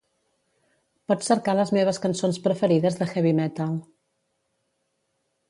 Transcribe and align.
Pots 1.11 1.29
cercar 1.31 1.55
les 1.59 1.71
meves 1.77 2.01
cançons 2.07 2.41
preferides 2.49 2.99
de 3.03 3.09
heavy 3.13 3.35
metal. 3.43 3.79